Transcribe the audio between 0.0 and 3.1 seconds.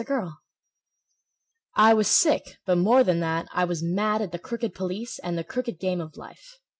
Rosie Roberts I was sick, but more